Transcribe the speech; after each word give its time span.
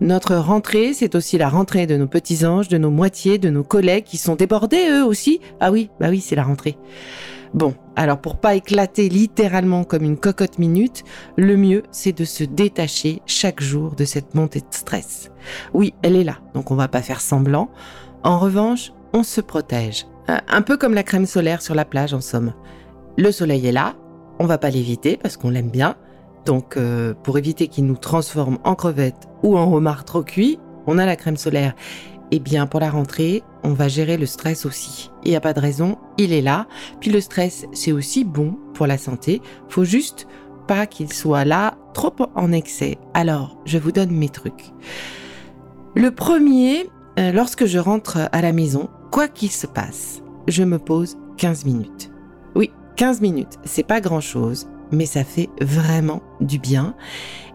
Notre 0.00 0.34
rentrée, 0.34 0.94
c'est 0.94 1.14
aussi 1.14 1.38
la 1.38 1.48
rentrée 1.48 1.86
de 1.86 1.96
nos 1.96 2.08
petits 2.08 2.44
anges, 2.44 2.66
de 2.66 2.76
nos 2.76 2.90
moitiés, 2.90 3.38
de 3.38 3.50
nos 3.50 3.62
collègues 3.62 4.04
qui 4.04 4.16
sont 4.16 4.34
débordés 4.34 4.88
eux 4.90 5.04
aussi. 5.04 5.40
Ah 5.60 5.70
oui, 5.70 5.90
bah 6.00 6.08
oui, 6.10 6.20
c'est 6.20 6.34
la 6.34 6.42
rentrée. 6.42 6.76
Bon, 7.54 7.74
alors 7.94 8.20
pour 8.20 8.36
pas 8.36 8.56
éclater 8.56 9.08
littéralement 9.08 9.84
comme 9.84 10.02
une 10.02 10.18
cocotte 10.18 10.58
minute, 10.58 11.04
le 11.36 11.56
mieux 11.56 11.84
c'est 11.90 12.12
de 12.12 12.24
se 12.24 12.44
détacher 12.44 13.22
chaque 13.24 13.62
jour 13.62 13.94
de 13.94 14.04
cette 14.04 14.34
montée 14.34 14.60
de 14.60 14.66
stress. 14.70 15.30
Oui, 15.72 15.94
elle 16.02 16.16
est 16.16 16.24
là, 16.24 16.38
donc 16.54 16.70
on 16.70 16.74
va 16.74 16.88
pas 16.88 17.02
faire 17.02 17.20
semblant. 17.20 17.70
En 18.22 18.38
revanche, 18.38 18.92
on 19.12 19.22
se 19.22 19.40
protège. 19.40 20.06
Un 20.28 20.62
peu 20.62 20.76
comme 20.76 20.94
la 20.94 21.04
crème 21.04 21.26
solaire 21.26 21.62
sur 21.62 21.74
la 21.74 21.84
plage 21.84 22.12
en 22.12 22.20
somme. 22.20 22.52
Le 23.16 23.30
soleil 23.30 23.66
est 23.66 23.72
là, 23.72 23.94
on 24.38 24.46
va 24.46 24.58
pas 24.58 24.70
l'éviter 24.70 25.16
parce 25.16 25.36
qu'on 25.36 25.50
l'aime 25.50 25.70
bien. 25.70 25.96
Donc 26.44 26.76
euh, 26.76 27.14
pour 27.14 27.38
éviter 27.38 27.68
qu'il 27.68 27.86
nous 27.86 27.96
transforme 27.96 28.58
en 28.64 28.74
crevette 28.74 29.28
ou 29.42 29.56
en 29.56 29.72
homard 29.72 30.04
trop 30.04 30.22
cuit, 30.22 30.58
on 30.86 30.98
a 30.98 31.06
la 31.06 31.16
crème 31.16 31.36
solaire. 31.36 31.74
Eh 32.32 32.40
bien, 32.40 32.66
pour 32.66 32.80
la 32.80 32.90
rentrée, 32.90 33.44
on 33.62 33.72
va 33.72 33.86
gérer 33.86 34.16
le 34.16 34.26
stress 34.26 34.66
aussi. 34.66 35.10
Il 35.24 35.30
n'y 35.30 35.36
a 35.36 35.40
pas 35.40 35.52
de 35.52 35.60
raison, 35.60 35.96
il 36.18 36.32
est 36.32 36.42
là. 36.42 36.66
Puis 37.00 37.10
le 37.10 37.20
stress, 37.20 37.66
c'est 37.72 37.92
aussi 37.92 38.24
bon 38.24 38.56
pour 38.74 38.88
la 38.88 38.98
santé. 38.98 39.40
Faut 39.68 39.84
juste 39.84 40.26
pas 40.66 40.86
qu'il 40.86 41.12
soit 41.12 41.44
là 41.44 41.76
trop 41.94 42.12
en 42.34 42.50
excès. 42.50 42.98
Alors, 43.14 43.58
je 43.64 43.78
vous 43.78 43.92
donne 43.92 44.10
mes 44.10 44.28
trucs. 44.28 44.72
Le 45.94 46.10
premier, 46.10 46.90
lorsque 47.16 47.66
je 47.66 47.78
rentre 47.78 48.18
à 48.30 48.42
la 48.42 48.52
maison, 48.52 48.88
quoi 49.10 49.28
qu'il 49.28 49.50
se 49.50 49.66
passe, 49.66 50.22
je 50.48 50.62
me 50.62 50.78
pose 50.78 51.16
15 51.38 51.64
minutes. 51.64 52.10
Oui, 52.54 52.70
15 52.96 53.20
minutes, 53.20 53.58
c'est 53.64 53.86
pas 53.86 54.00
grand 54.00 54.20
chose, 54.20 54.68
mais 54.92 55.06
ça 55.06 55.24
fait 55.24 55.48
vraiment 55.60 56.22
du 56.40 56.58
bien. 56.58 56.94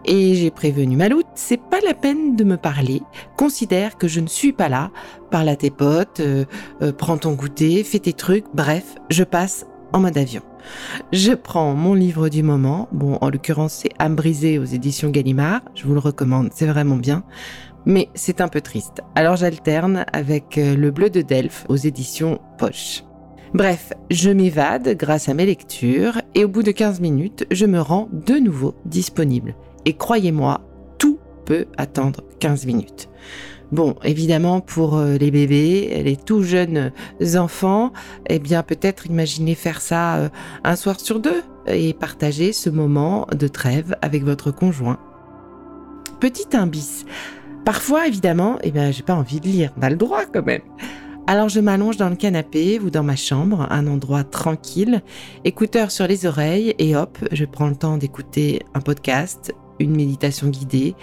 Et 0.06 0.34
j'ai 0.34 0.50
prévenu 0.50 0.96
Maloute, 0.96 1.28
c'est 1.36 1.62
pas 1.62 1.80
la 1.86 1.94
peine 1.94 2.36
de 2.36 2.44
me 2.44 2.58
parler, 2.58 3.02
considère 3.38 3.98
que 3.98 4.08
je 4.08 4.20
ne 4.20 4.28
suis 4.28 4.52
pas 4.52 4.68
là, 4.68 4.90
parle 5.30 5.50
à 5.50 5.56
tes 5.56 5.70
potes, 5.70 6.22
euh, 6.22 6.46
euh, 6.82 6.92
prends 6.92 7.18
ton 7.18 7.34
goûter, 7.34 7.84
fais 7.84 8.00
tes 8.00 8.14
trucs, 8.14 8.46
bref, 8.54 8.96
je 9.12 9.24
passe 9.24 9.66
en 9.94 10.00
mode 10.00 10.18
avion. 10.18 10.42
Je 11.12 11.34
prends 11.34 11.74
mon 11.76 11.94
livre 11.94 12.30
du 12.30 12.42
moment, 12.42 12.88
bon 12.92 13.18
en 13.22 13.30
l'occurrence 13.30 13.74
c'est 13.74 13.92
Âme 14.00 14.16
brisée 14.16 14.58
aux 14.58 14.66
éditions 14.66 15.10
Gallimard, 15.10 15.62
je 15.76 15.86
vous 15.86 15.94
le 15.94 16.00
recommande, 16.00 16.50
c'est 16.54 16.68
vraiment 16.68 16.98
bien, 16.98 17.24
mais 17.86 18.09
c'est 18.14 18.42
un 18.42 18.47
peu 18.47 18.62
triste. 18.62 19.02
Alors 19.16 19.36
j'alterne 19.36 20.06
avec 20.14 20.58
euh, 20.58 20.75
Le 20.75 20.92
Bleu 20.92 21.09
de 21.09 21.22
Delphes 21.22 21.66
aux 21.69 21.75
éditions 21.75 22.40
Poche. 22.58 23.03
Bref, 23.53 23.92
je 24.09 24.30
m'évade 24.30 24.96
grâce 24.97 25.28
à 25.28 25.34
mes 25.34 25.46
lectures 25.46 26.22
et 26.36 26.46
au 26.46 26.47
bout 26.47 26.64
de 26.64 26.72
15 26.72 27.02
minutes, 27.02 27.46
je 27.52 27.66
me 27.66 27.81
rends 27.81 28.08
de 28.12 28.36
nouveau 28.36 28.75
disponible. 28.86 29.56
Et 29.86 29.94
croyez-moi, 29.94 30.62
tout 30.97 31.19
peut 31.46 31.66
attendre 31.78 32.22
15 32.40 32.66
minutes. 32.66 33.09
Bon, 33.72 33.96
évidemment, 34.03 34.59
pour 34.59 34.98
euh, 34.98 35.18
les 35.18 35.31
bébés, 35.31 36.02
les 36.03 36.18
tout 36.18 36.44
jeunes 36.44 36.92
enfants, 37.36 37.94
eh 38.28 38.40
bien, 38.40 38.63
peut-être 38.63 39.06
imaginez 39.06 39.56
faire 39.56 39.81
ça 39.81 40.18
euh, 40.18 40.30
un 40.66 40.75
soir 40.75 41.00
sur 41.00 41.19
deux 41.19 41.42
et 41.68 41.94
partager 41.94 42.52
ce 42.52 42.69
moment 42.69 43.28
de 43.31 43.48
trêve 43.48 43.96
avec 44.02 44.24
votre 44.24 44.52
conjoint. 44.52 45.00
Petit 46.19 46.56
imbis. 46.56 47.06
Parfois, 47.66 48.08
évidemment, 48.08 48.58
eh 48.64 48.72
bien, 48.72 48.92
j'ai 48.92 49.04
pas 49.04 49.16
envie 49.16 49.40
de 49.40 49.48
lire. 49.48 49.72
On 49.78 49.82
a 49.82 49.90
le 49.90 49.96
droit 49.96 50.26
quand 50.26 50.46
même. 50.46 50.62
Alors 51.28 51.50
je 51.50 51.60
m'allonge 51.60 51.98
dans 51.98 52.10
le 52.10 52.16
canapé 52.16 52.80
ou 52.80 52.90
dans 52.90 53.04
ma 53.04 53.16
chambre, 53.16 53.68
un 53.70 53.88
endroit 53.88 54.24
tranquille, 54.24 55.02
écouteur 55.46 55.92
sur 55.92 56.08
les 56.08 56.26
oreilles 56.26 56.74
et 56.80 56.96
hop, 56.96 57.18
je 57.32 57.46
prends 57.46 57.70
le 57.70 57.76
temps 57.76 57.98
d'écouter 57.98 58.64
un 58.74 58.82
podcast, 58.82 59.54
une 59.80 59.96
méditation 59.96 60.48
guidée 60.48 60.96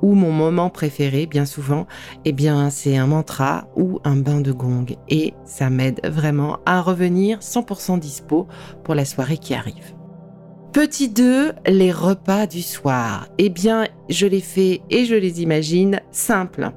ou 0.00 0.14
mon 0.14 0.30
moment 0.30 0.70
préféré, 0.70 1.26
bien 1.26 1.44
souvent, 1.44 1.86
eh 2.24 2.32
bien, 2.32 2.70
c'est 2.70 2.96
un 2.96 3.06
mantra 3.06 3.68
ou 3.76 4.00
un 4.04 4.16
bain 4.16 4.40
de 4.40 4.52
gong. 4.52 4.86
Et 5.08 5.34
ça 5.44 5.70
m'aide 5.70 6.00
vraiment 6.04 6.58
à 6.66 6.80
revenir 6.80 7.40
100% 7.40 7.98
dispo 7.98 8.46
pour 8.84 8.94
la 8.94 9.04
soirée 9.04 9.38
qui 9.38 9.54
arrive. 9.54 9.94
Petit 10.74 11.08
2, 11.08 11.52
les 11.68 11.92
repas 11.92 12.48
du 12.48 12.60
soir. 12.60 13.28
Eh 13.38 13.48
bien, 13.48 13.86
je 14.08 14.26
les 14.26 14.40
fais 14.40 14.80
et 14.90 15.04
je 15.04 15.14
les 15.14 15.40
imagine 15.40 16.00
simples. 16.10 16.72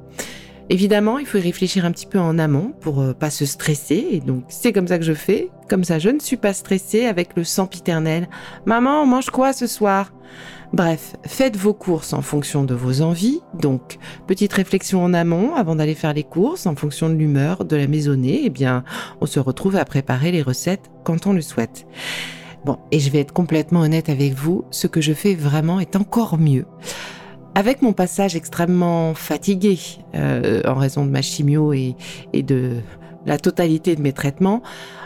Évidemment, 0.69 1.17
il 1.17 1.25
faut 1.25 1.39
y 1.39 1.41
réfléchir 1.41 1.83
un 1.83 1.91
petit 1.91 2.05
peu 2.05 2.19
en 2.19 2.37
amont 2.37 2.73
pour 2.79 3.01
euh, 3.01 3.13
pas 3.13 3.31
se 3.31 3.47
stresser. 3.47 4.07
Et 4.11 4.19
donc, 4.19 4.43
c'est 4.49 4.71
comme 4.71 4.87
ça 4.87 4.99
que 4.99 5.03
je 5.03 5.15
fais. 5.15 5.49
Comme 5.67 5.83
ça, 5.83 5.97
je 5.97 6.09
ne 6.09 6.19
suis 6.19 6.37
pas 6.37 6.53
stressée 6.53 7.05
avec 7.05 7.35
le 7.35 7.43
sempiternel. 7.43 8.29
Maman, 8.67 9.01
on 9.01 9.07
mange 9.07 9.31
quoi 9.31 9.51
ce 9.51 9.65
soir? 9.65 10.13
Bref, 10.73 11.15
faites 11.25 11.57
vos 11.57 11.73
courses 11.73 12.13
en 12.13 12.21
fonction 12.21 12.65
de 12.65 12.75
vos 12.75 13.01
envies. 13.01 13.41
Donc, 13.55 13.97
petite 14.27 14.53
réflexion 14.53 15.03
en 15.03 15.15
amont 15.15 15.55
avant 15.55 15.75
d'aller 15.75 15.95
faire 15.95 16.13
les 16.13 16.23
courses 16.23 16.67
en 16.67 16.75
fonction 16.75 17.09
de 17.09 17.15
l'humeur, 17.15 17.65
de 17.65 17.75
la 17.75 17.87
maisonnée. 17.87 18.41
Eh 18.43 18.51
bien, 18.51 18.83
on 19.21 19.25
se 19.25 19.39
retrouve 19.39 19.75
à 19.75 19.85
préparer 19.85 20.31
les 20.31 20.43
recettes 20.43 20.91
quand 21.03 21.25
on 21.25 21.33
le 21.33 21.41
souhaite. 21.41 21.87
Et 22.91 22.99
je 22.99 23.09
vais 23.09 23.19
être 23.19 23.33
complètement 23.33 23.81
honnête 23.81 24.09
avec 24.09 24.33
vous, 24.33 24.65
ce 24.71 24.87
que 24.87 25.01
je 25.01 25.13
fais 25.13 25.35
vraiment 25.35 25.79
est 25.79 25.95
encore 25.95 26.37
mieux. 26.37 26.65
Avec 27.55 27.81
mon 27.81 27.93
passage 27.93 28.35
extrêmement 28.35 29.13
fatigué 29.13 29.79
euh, 30.15 30.61
en 30.65 30.75
raison 30.75 31.05
de 31.05 31.09
ma 31.09 31.21
chimio 31.21 31.73
et, 31.73 31.95
de 32.33 32.77
la 33.25 33.37
totalité 33.37 33.95
de 33.95 34.01
mes 34.01 34.13
traitements, 34.13 34.61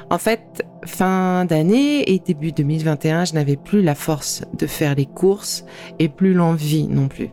en 0.09 0.17
fait, 0.17 0.65
fin 0.85 1.45
d'année 1.45 2.11
et 2.11 2.19
début 2.19 2.51
2021, 2.51 3.25
je 3.25 3.33
n'avais 3.33 3.55
plus 3.55 3.81
la 3.81 3.95
force 3.95 4.43
de 4.57 4.67
faire 4.67 4.95
les 4.95 5.05
courses 5.05 5.63
et 5.99 6.09
plus 6.09 6.33
l'envie 6.33 6.87
non 6.87 7.07
plus. 7.07 7.29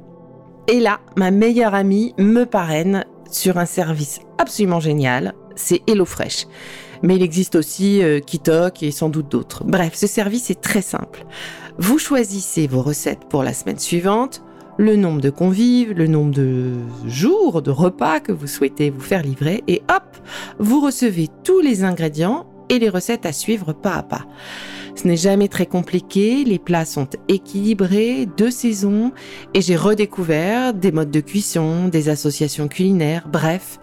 Et 0.68 0.80
là, 0.80 1.00
ma 1.16 1.30
meilleure 1.30 1.74
amie 1.74 2.14
me 2.18 2.44
parraine 2.44 3.04
sur 3.30 3.58
un 3.58 3.66
service 3.66 4.20
absolument 4.38 4.80
génial, 4.80 5.34
c'est 5.58 5.82
HelloFresh. 5.86 6.46
Mais 7.02 7.16
il 7.16 7.22
existe 7.22 7.54
aussi 7.54 8.02
euh, 8.02 8.20
Kitok 8.20 8.82
et 8.82 8.90
sans 8.90 9.08
doute 9.08 9.30
d'autres. 9.30 9.64
Bref, 9.64 9.94
ce 9.94 10.06
service 10.06 10.50
est 10.50 10.60
très 10.60 10.82
simple. 10.82 11.24
Vous 11.78 11.98
choisissez 11.98 12.66
vos 12.66 12.82
recettes 12.82 13.26
pour 13.28 13.42
la 13.42 13.52
semaine 13.52 13.78
suivante, 13.78 14.42
le 14.78 14.96
nombre 14.96 15.20
de 15.20 15.30
convives, 15.30 15.92
le 15.92 16.06
nombre 16.06 16.32
de 16.32 16.72
jours, 17.06 17.62
de 17.62 17.70
repas 17.70 18.20
que 18.20 18.32
vous 18.32 18.46
souhaitez 18.46 18.90
vous 18.90 19.00
faire 19.00 19.22
livrer, 19.22 19.62
et 19.68 19.82
hop, 19.90 20.16
vous 20.58 20.80
recevez 20.80 21.28
tous 21.44 21.60
les 21.60 21.84
ingrédients 21.84 22.46
et 22.68 22.78
les 22.78 22.88
recettes 22.88 23.26
à 23.26 23.32
suivre 23.32 23.72
pas 23.72 23.94
à 23.94 24.02
pas. 24.02 24.26
Ce 24.94 25.06
n'est 25.06 25.16
jamais 25.16 25.48
très 25.48 25.66
compliqué, 25.66 26.44
les 26.44 26.58
plats 26.58 26.84
sont 26.84 27.08
équilibrés, 27.28 28.26
de 28.36 28.50
saison, 28.50 29.12
et 29.54 29.60
j'ai 29.60 29.76
redécouvert 29.76 30.74
des 30.74 30.90
modes 30.90 31.10
de 31.10 31.20
cuisson, 31.20 31.88
des 31.88 32.08
associations 32.08 32.66
culinaires, 32.66 33.28
bref. 33.30 33.78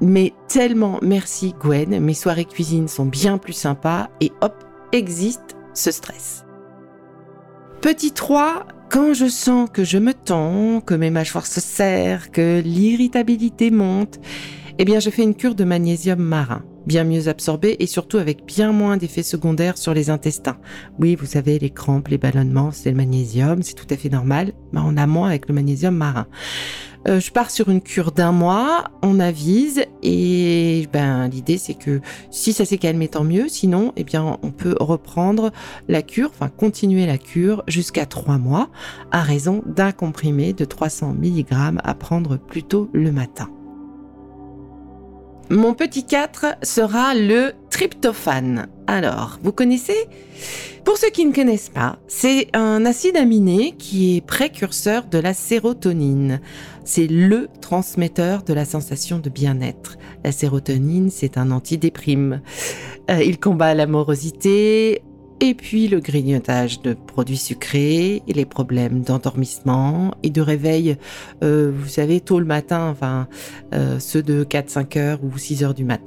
Mais 0.00 0.32
tellement 0.48 0.98
merci 1.02 1.54
Gwen, 1.58 2.00
mes 2.00 2.14
soirées 2.14 2.44
cuisine 2.44 2.88
sont 2.88 3.06
bien 3.06 3.38
plus 3.38 3.54
sympas 3.54 4.08
et 4.20 4.32
hop, 4.40 4.64
existe 4.92 5.56
ce 5.74 5.90
stress. 5.90 6.44
Petit 7.80 8.12
3, 8.12 8.66
quand 8.90 9.14
je 9.14 9.26
sens 9.26 9.68
que 9.72 9.84
je 9.84 9.98
me 9.98 10.12
tends, 10.12 10.80
que 10.80 10.94
mes 10.94 11.10
mâchoires 11.10 11.46
se 11.46 11.60
serrent, 11.60 12.30
que 12.32 12.60
l'irritabilité 12.60 13.70
monte, 13.70 14.18
eh 14.78 14.84
bien 14.84 15.00
je 15.00 15.10
fais 15.10 15.22
une 15.22 15.34
cure 15.34 15.54
de 15.54 15.64
magnésium 15.64 16.18
marin 16.18 16.62
bien 16.86 17.04
mieux 17.04 17.28
absorbé 17.28 17.76
et 17.80 17.86
surtout 17.86 18.18
avec 18.18 18.46
bien 18.46 18.72
moins 18.72 18.96
d'effets 18.96 19.22
secondaires 19.22 19.76
sur 19.76 19.92
les 19.92 20.08
intestins. 20.08 20.56
Oui, 20.98 21.16
vous 21.16 21.26
savez, 21.26 21.58
les 21.58 21.70
crampes, 21.70 22.08
les 22.08 22.18
ballonnements, 22.18 22.70
c'est 22.70 22.90
le 22.90 22.96
magnésium, 22.96 23.62
c'est 23.62 23.74
tout 23.74 23.86
à 23.90 23.96
fait 23.96 24.08
normal, 24.08 24.52
mais 24.72 24.80
on 24.82 24.96
a 24.96 25.06
moins 25.06 25.28
avec 25.28 25.48
le 25.48 25.54
magnésium 25.54 25.96
marin. 25.96 26.26
Euh, 27.08 27.20
je 27.20 27.30
pars 27.30 27.50
sur 27.50 27.68
une 27.68 27.80
cure 27.80 28.10
d'un 28.10 28.32
mois, 28.32 28.84
on 29.02 29.20
avise 29.20 29.84
et 30.02 30.88
ben 30.92 31.28
l'idée 31.28 31.56
c'est 31.56 31.74
que 31.74 32.00
si 32.30 32.52
ça 32.52 32.64
s'est 32.64 32.78
calmé 32.78 33.06
tant 33.06 33.22
mieux, 33.22 33.48
sinon 33.48 33.92
eh 33.96 34.02
bien 34.02 34.38
on 34.42 34.50
peut 34.50 34.74
reprendre 34.80 35.52
la 35.88 36.02
cure, 36.02 36.30
enfin 36.34 36.48
continuer 36.48 37.06
la 37.06 37.18
cure 37.18 37.62
jusqu'à 37.68 38.06
trois 38.06 38.38
mois 38.38 38.70
à 39.12 39.22
raison 39.22 39.62
d'un 39.66 39.92
comprimé 39.92 40.52
de 40.52 40.64
300 40.64 41.14
mg 41.14 41.46
à 41.82 41.94
prendre 41.94 42.38
plutôt 42.38 42.90
le 42.92 43.12
matin. 43.12 43.48
Mon 45.48 45.74
petit 45.74 46.04
4 46.04 46.56
sera 46.62 47.14
le 47.14 47.52
tryptophane. 47.76 48.68
Alors, 48.86 49.38
vous 49.42 49.52
connaissez? 49.52 50.06
Pour 50.86 50.96
ceux 50.96 51.10
qui 51.10 51.26
ne 51.26 51.34
connaissent 51.34 51.68
pas, 51.68 51.98
c'est 52.08 52.48
un 52.54 52.86
acide 52.86 53.18
aminé 53.18 53.74
qui 53.76 54.16
est 54.16 54.20
précurseur 54.22 55.04
de 55.04 55.18
la 55.18 55.34
sérotonine. 55.34 56.40
C'est 56.86 57.06
le 57.06 57.48
transmetteur 57.60 58.44
de 58.44 58.54
la 58.54 58.64
sensation 58.64 59.18
de 59.18 59.28
bien-être. 59.28 59.98
La 60.24 60.32
sérotonine, 60.32 61.10
c'est 61.10 61.36
un 61.36 61.50
antidéprime. 61.50 62.40
Euh, 63.10 63.22
il 63.22 63.38
combat 63.38 63.74
l'amorosité, 63.74 65.02
et 65.40 65.54
puis 65.54 65.88
le 65.88 66.00
grignotage 66.00 66.80
de 66.80 66.94
produits 66.94 67.36
sucrés, 67.36 68.22
et 68.26 68.32
les 68.32 68.46
problèmes 68.46 69.02
d'endormissement 69.02 70.12
et 70.22 70.30
de 70.30 70.40
réveil, 70.40 70.96
euh, 71.42 71.70
vous 71.74 71.88
savez, 71.88 72.20
tôt 72.20 72.40
le 72.40 72.46
matin, 72.46 72.88
enfin 72.90 73.28
euh, 73.74 73.98
ceux 73.98 74.22
de 74.22 74.44
4-5 74.44 74.98
heures 74.98 75.18
ou 75.22 75.36
6 75.36 75.62
heures 75.64 75.74
du 75.74 75.84
mat. 75.84 76.00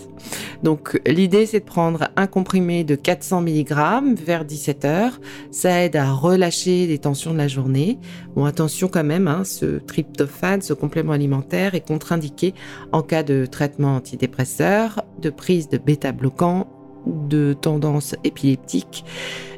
Donc 0.64 1.00
l'idée 1.06 1.46
c'est 1.46 1.60
de 1.60 1.66
prendre 1.66 2.10
un 2.16 2.28
comprimé 2.28 2.84
de 2.84 2.96
400 2.96 3.42
mg 3.42 4.16
vers 4.24 4.46
17 4.46 4.86
heures. 4.86 5.20
Ça 5.52 5.84
aide 5.84 5.96
à 5.96 6.12
relâcher 6.12 6.88
les 6.88 6.98
tensions 6.98 7.32
de 7.34 7.38
la 7.38 7.48
journée. 7.48 8.00
Bon 8.36 8.46
attention 8.46 8.88
quand 8.88 9.04
même, 9.04 9.28
hein, 9.28 9.44
ce 9.44 9.80
tryptophane, 9.80 10.62
ce 10.62 10.74
complément 10.74 11.14
alimentaire 11.14 11.76
est 11.76 11.88
contre-indiqué 11.88 12.54
en 12.92 13.02
cas 13.02 13.24
de 13.24 13.46
traitement 13.46 13.96
antidépresseur, 13.96 15.04
de 15.22 15.30
prise 15.30 15.70
de 15.70 15.78
bêta-bloquant 15.78 16.68
de 17.06 17.54
tendance 17.54 18.16
épileptique 18.24 19.06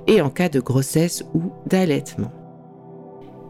et 0.07 0.21
en 0.21 0.29
cas 0.29 0.49
de 0.49 0.59
grossesse 0.59 1.23
ou 1.33 1.51
d'allaitement. 1.67 2.31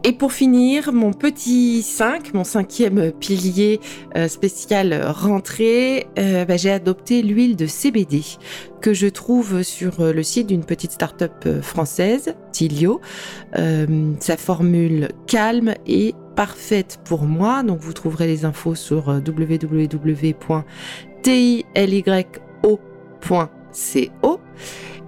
Et 0.04 0.12
pour 0.12 0.32
finir, 0.32 0.92
mon 0.92 1.12
petit 1.12 1.80
5, 1.82 2.34
mon 2.34 2.42
cinquième 2.42 3.12
pilier 3.12 3.78
euh, 4.16 4.26
spécial 4.26 5.00
rentrée, 5.06 6.08
euh, 6.18 6.44
bah, 6.44 6.56
j'ai 6.56 6.72
adopté 6.72 7.22
l'huile 7.22 7.54
de 7.54 7.66
CBD 7.66 8.22
que 8.80 8.94
je 8.94 9.06
trouve 9.06 9.62
sur 9.62 10.00
euh, 10.00 10.12
le 10.12 10.24
site 10.24 10.48
d'une 10.48 10.64
petite 10.64 10.90
start-up 10.90 11.60
française, 11.60 12.34
Tilio. 12.50 13.00
sa 13.54 14.36
formule 14.36 15.10
calme 15.28 15.74
et 15.86 16.16
parfaite 16.34 16.98
pour 17.04 17.22
moi. 17.22 17.62
Donc 17.62 17.78
vous 17.78 17.92
trouverez 17.92 18.26
les 18.26 18.44
infos 18.44 18.74
sur 18.74 19.06
www.tilyo.com 19.06 19.52
CO. 23.72 24.40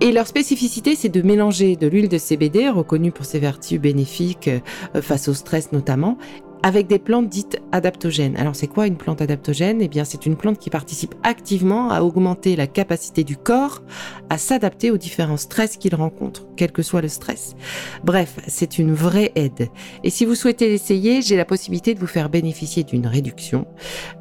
Et 0.00 0.12
leur 0.12 0.26
spécificité, 0.26 0.96
c'est 0.96 1.08
de 1.08 1.22
mélanger 1.22 1.76
de 1.76 1.86
l'huile 1.86 2.08
de 2.08 2.18
CBD, 2.18 2.68
reconnue 2.68 3.12
pour 3.12 3.24
ses 3.24 3.38
vertus 3.38 3.80
bénéfiques 3.80 4.48
euh, 4.48 5.00
face 5.00 5.28
au 5.28 5.34
stress 5.34 5.72
notamment, 5.72 6.18
avec 6.64 6.86
des 6.86 6.98
plantes 6.98 7.28
dites 7.28 7.60
adaptogènes. 7.72 8.38
Alors 8.38 8.56
c'est 8.56 8.68
quoi 8.68 8.86
une 8.86 8.96
plante 8.96 9.20
adaptogène? 9.20 9.82
Eh 9.82 9.88
bien 9.88 10.04
c'est 10.04 10.24
une 10.24 10.34
plante 10.34 10.58
qui 10.58 10.70
participe 10.70 11.14
activement 11.22 11.90
à 11.90 12.00
augmenter 12.00 12.56
la 12.56 12.66
capacité 12.66 13.22
du 13.22 13.36
corps 13.36 13.82
à 14.30 14.38
s'adapter 14.38 14.90
aux 14.90 14.96
différents 14.96 15.36
stress 15.36 15.76
qu'il 15.76 15.94
rencontre, 15.94 16.46
quel 16.56 16.72
que 16.72 16.80
soit 16.80 17.02
le 17.02 17.08
stress. 17.08 17.54
Bref, 18.02 18.40
c'est 18.48 18.78
une 18.78 18.94
vraie 18.94 19.30
aide. 19.34 19.68
Et 20.04 20.08
si 20.08 20.24
vous 20.24 20.34
souhaitez 20.34 20.70
l'essayer, 20.70 21.20
j'ai 21.20 21.36
la 21.36 21.44
possibilité 21.44 21.92
de 21.94 22.00
vous 22.00 22.06
faire 22.06 22.30
bénéficier 22.30 22.82
d'une 22.82 23.06
réduction. 23.06 23.66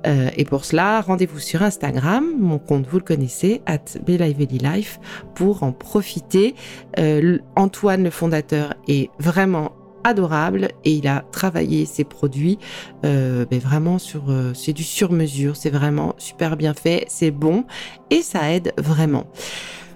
Euh, 0.05 0.29
et 0.35 0.43
pour 0.43 0.65
cela, 0.65 0.99
rendez-vous 0.99 1.39
sur 1.39 1.63
Instagram, 1.63 2.25
mon 2.37 2.59
compte 2.59 2.85
vous 2.87 2.97
le 2.97 3.05
connaissez, 3.05 3.61
at 3.65 3.85
Life, 4.05 4.99
pour 5.33 5.63
en 5.63 5.71
profiter. 5.71 6.55
Euh, 6.99 7.37
Antoine, 7.55 8.03
le 8.03 8.09
fondateur, 8.09 8.73
est 8.89 9.09
vraiment 9.17 9.71
adorable 10.03 10.69
et 10.83 10.91
il 10.91 11.07
a 11.07 11.23
travaillé 11.31 11.85
ses 11.85 12.03
produits 12.03 12.59
euh, 13.05 13.45
mais 13.51 13.59
vraiment 13.59 13.99
sur 13.99 14.29
euh, 14.29 14.53
c'est 14.53 14.73
du 14.73 14.83
sur 14.83 15.11
mesure 15.11 15.55
c'est 15.55 15.69
vraiment 15.69 16.15
super 16.17 16.57
bien 16.57 16.73
fait 16.73 17.05
c'est 17.07 17.31
bon 17.31 17.65
et 18.09 18.21
ça 18.21 18.51
aide 18.51 18.73
vraiment 18.77 19.25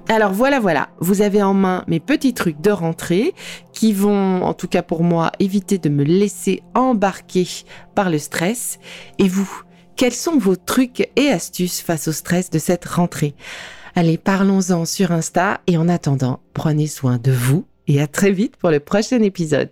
alors 0.09 0.31
voilà, 0.31 0.61
voilà, 0.61 0.87
vous 0.99 1.21
avez 1.21 1.43
en 1.43 1.53
main 1.53 1.83
mes 1.87 1.99
petits 1.99 2.33
trucs 2.33 2.61
de 2.61 2.71
rentrée 2.71 3.33
qui 3.73 3.91
vont, 3.91 4.41
en 4.41 4.53
tout 4.53 4.69
cas 4.69 4.81
pour 4.81 5.03
moi, 5.03 5.33
éviter 5.39 5.79
de 5.79 5.89
me 5.89 6.05
laisser 6.05 6.63
embarquer 6.75 7.45
par 7.93 8.09
le 8.09 8.17
stress. 8.17 8.79
Et 9.19 9.27
vous, 9.27 9.49
quels 9.97 10.13
sont 10.13 10.37
vos 10.37 10.55
trucs 10.55 11.09
et 11.17 11.29
astuces 11.29 11.81
face 11.81 12.07
au 12.07 12.13
stress 12.13 12.49
de 12.49 12.57
cette 12.57 12.85
rentrée? 12.85 13.35
Allez, 13.95 14.17
parlons-en 14.17 14.85
sur 14.85 15.11
Insta 15.11 15.59
et 15.67 15.75
en 15.75 15.89
attendant, 15.89 16.39
prenez 16.53 16.87
soin 16.87 17.17
de 17.17 17.31
vous 17.31 17.65
et 17.87 18.01
à 18.01 18.07
très 18.07 18.31
vite 18.31 18.55
pour 18.55 18.69
le 18.69 18.79
prochain 18.79 19.21
épisode. 19.21 19.71